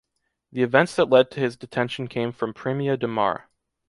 [0.51, 3.47] The events that led to his detention came from Premià de Mar.